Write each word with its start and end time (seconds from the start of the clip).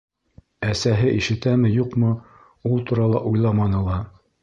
Әсәһе 0.69 1.11
ишетәме-юҡмы, 1.17 2.17
ул 2.73 2.85
турала 2.91 3.25
уйламаны 3.33 3.89
ла. 3.91 4.05